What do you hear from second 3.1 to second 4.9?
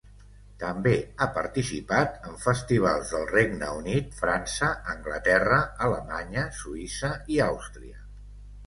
del Regne Unit, França,